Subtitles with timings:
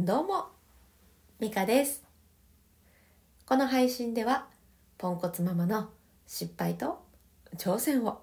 [0.00, 0.46] どうも、
[1.40, 2.04] ミカです。
[3.44, 4.46] この配信では、
[4.96, 5.88] ポンコツママの
[6.24, 7.02] 失敗と
[7.56, 8.20] 挑戦を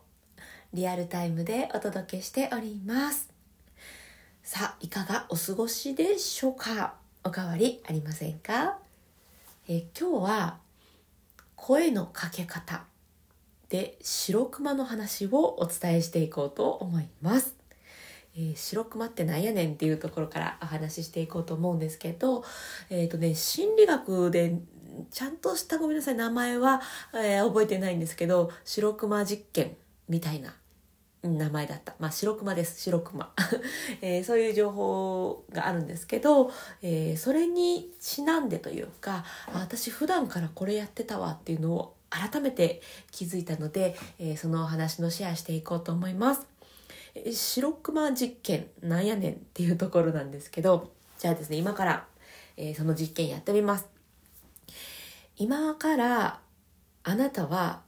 [0.74, 3.30] リアルタイムでお届けしております。
[4.42, 6.94] さあ、いかがお過ごしでしょうか？
[7.26, 8.78] おかわりありませんか？
[9.68, 10.60] え今日は、
[11.58, 12.86] 声のかけ方
[13.68, 17.54] で白熊の話をお伝えしていこうと思います。
[18.38, 22.44] えー、白熊ってなんやねんっていうところからお話ししていこうと思うんですけど、
[22.90, 24.60] えっ、ー、とね、心理学で
[25.12, 26.82] ちゃんとしたごめんなさい、名前は、
[27.14, 29.76] えー、覚えてないんですけど、白熊実験
[30.10, 30.56] みたいな
[31.24, 31.96] 名前だった。
[32.00, 33.32] まあ、白熊です、白熊。
[34.02, 42.82] えー、そういう情報があるんですけど、えー、それにちなんでというか、私普段からこれやってたわっていうのを改めて
[43.12, 46.55] 気づいたので、えー、そのお話のシェアしていこうと思います。
[47.32, 52.06] 白熊実験なんやねんっていうところなんですけど、じゃあですね、今から、
[52.58, 53.88] えー、その実験やってみます。
[55.38, 56.40] 今から
[57.04, 57.82] あなたは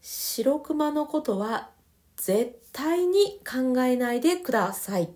[0.00, 1.70] 白熊のことは
[2.16, 5.08] 絶対に考えないでくださいっ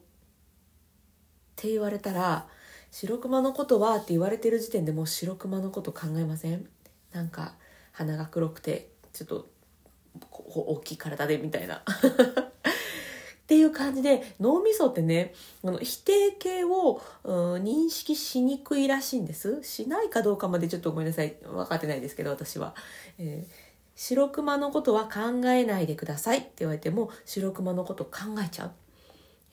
[1.57, 2.48] て言われたら
[2.91, 6.67] 白熊のことはって言われてる時点でもう白熊のこと考えません？
[7.13, 7.55] なんか
[7.92, 9.48] 鼻が黒くてちょっと
[10.42, 11.83] 大きい体でみたいな
[13.49, 15.33] っていう感じで脳みそってね
[15.65, 19.63] あの否定形を、認識しにくいらしいんです。
[19.63, 21.35] しないかどうかまでちょっとごめんなさい。
[21.43, 22.75] 分かってないですけど私は。
[23.19, 23.69] えー
[24.01, 26.39] 白熊のことは考えないでください。
[26.39, 28.71] って言われても白熊のこと考えちゃう、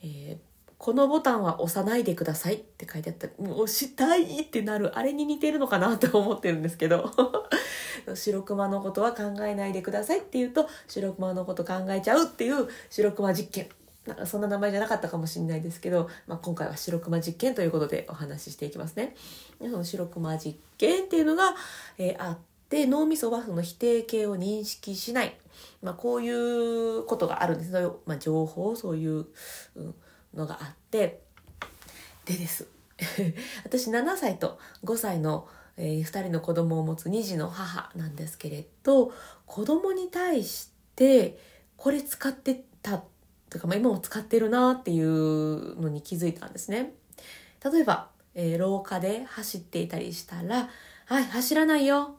[0.02, 0.36] えー、
[0.78, 2.54] このボタンは押さないでください。
[2.54, 3.26] って書いてあった。
[3.42, 4.96] もう押したいってなる。
[4.96, 7.10] あれに似てるのかなと思ってるんですけど。
[8.14, 13.68] 白熊のことは考えないでくださいって言うと白熊のこと考えちゃうっていう白熊実験。
[14.06, 19.14] なんかそんな名前じゃなかったかもしれないですけど、まあ、今回は白熊実験ということでお話ししていきますね。
[19.60, 21.54] その白熊実験っていうのが、
[21.98, 25.36] えー、あって脳みそはその否定形を認識しない、
[25.82, 27.72] まあ、こういうことがあるんです。
[27.72, 29.26] そういう、まあ、情報そういう
[30.34, 31.22] のがあって。
[32.24, 32.68] でです。
[33.64, 39.12] 私7歳と5歳の、えー、2人の子供を持つ2児の母なんですけれど
[39.44, 41.38] 子供に対して
[41.76, 43.15] これ使ってたって
[43.50, 46.92] とか、まあ、今も使ってるなっていうのに気づいたんですね。
[47.64, 50.68] 例えば、えー、廊下で走っていたりしたら
[51.06, 52.16] 「はい走らないよ」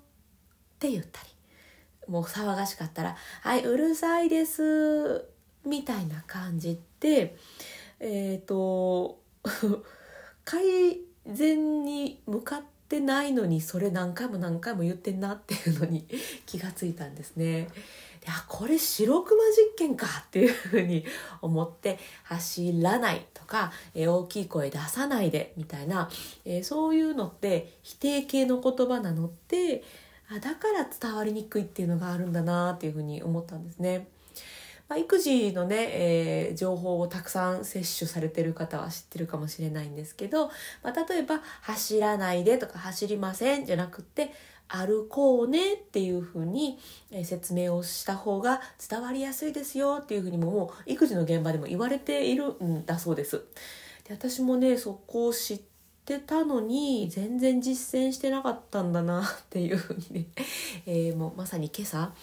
[0.75, 1.29] って言ったり
[2.07, 5.25] もう騒がしかったら「はいうるさいです」
[5.65, 7.37] みたいな感じで
[7.99, 9.21] えっ、ー、と
[10.43, 16.07] 改善に向かってないのにそれ何回も何回も言ってんなっていうのに
[16.45, 17.67] 気がついたんですね。
[18.27, 21.05] やこれ白熊実験かっていうふうに
[21.41, 26.09] 思って走らないとか、え、大きい声出さないでみたいな、
[26.45, 29.83] え、そういうのって否定形の言葉なのって
[30.29, 34.07] あだから伝わりにくいっていうのがあるんだなっていうふうに思ったんですね。
[34.89, 40.47] まあ、育児のね、えー、情報をたくさん摂取されてる方は知ってるかもしれないんですけど、
[40.81, 44.33] まあ、例えば「走らないで」とか「走りません」じゃなくって
[44.67, 46.79] 「歩こうね」っていうふうに
[47.23, 53.43] 説明をした方が伝わりやすいですよっていうふうにももう育児の現場でも言われているんだそうです。
[54.07, 55.61] で私もねそこを知っ
[56.05, 60.25] てたのに全然実践してなかったんだなっていうふうにね、
[60.87, 62.13] えー、もうまさに今朝、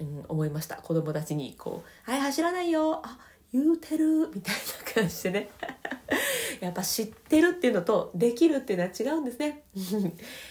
[0.00, 0.76] うん、思いました。
[0.76, 3.18] 子供たちにこう「はい走らないよあ
[3.52, 4.54] 言うてる」みたい
[4.86, 5.50] な感じでね。
[6.60, 9.64] やっぱ知ってるっていうのとできるっていうのは違うんですね。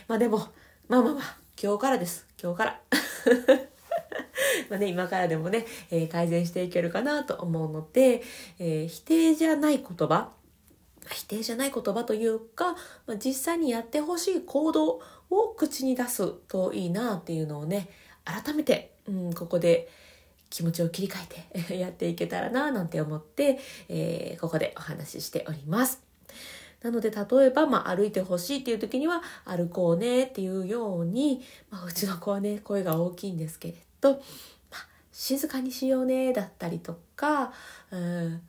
[0.08, 0.48] まあでも
[0.90, 2.26] まあまあまあ今日からです。
[2.42, 2.82] 今日から。
[4.72, 8.24] まあね、今からでもね、えー、改善していけるかなと思うので、
[8.58, 10.32] えー、否定じゃない言葉。
[11.08, 12.74] 否定じゃない言葉というか、
[13.06, 17.90] まあ、実際にやってほしい行動を口に出すといいなっていうのをね
[18.26, 19.90] 改めて、うん、ここで
[20.50, 21.18] 気持ちを切り替
[21.60, 26.09] えて やっていけたらななんて思って、えー、ここでお話ししております。
[26.82, 37.52] なので例えば、まあ、歩いてほしいっていう時には歩こうねっていうように、まあ、うちの子はね声が大きいんですけれど、まあ、静かにしようねだったりとか、
[37.92, 38.42] うん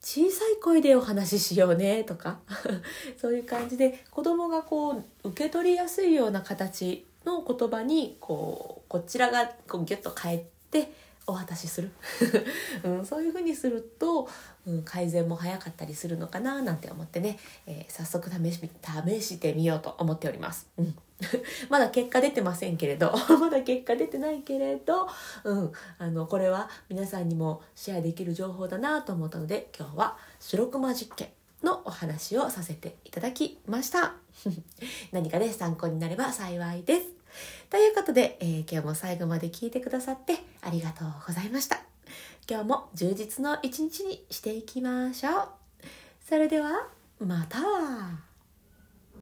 [0.00, 2.38] 小さい声でお話ししようねとか
[3.20, 10.92] そういう感じで子供がこう受け取りやすいような形の言葉にこうこちらがこうギュッと変えて
[11.28, 11.90] お渡しする、
[12.82, 14.28] うん、そういう風にすると、
[14.66, 18.70] うん、改善も早かったりするのかななんて思ってね、えー、早速試し
[19.06, 20.66] 試してみようと思っております。
[20.78, 20.96] うん。
[21.68, 25.08] まだ結果出てませんけれど まだ結果出てないけれど、
[25.44, 31.30] うん、あのこれは皆さんにもシェアできる情報だなと思ったので今日は白熊実験
[31.62, 34.14] のお話をさせていただきました。
[35.10, 37.17] 何かね参考になれば幸いです。
[37.70, 41.80] ということで、えー、今日も最後まで聞いてくださってありがとうございました。
[42.48, 45.48] 今日も充実の一日にしていきましょう。
[46.26, 46.88] それでは
[47.20, 48.27] また。